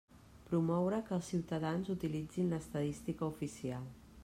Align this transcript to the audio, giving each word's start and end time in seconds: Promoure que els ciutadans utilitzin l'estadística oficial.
Promoure 0.51 0.99
que 1.09 1.13
els 1.17 1.27
ciutadans 1.33 1.93
utilitzin 1.97 2.51
l'estadística 2.55 3.31
oficial. 3.31 3.89